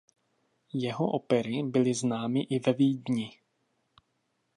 [0.73, 3.39] Jeho opery byly známy i ve Vídni.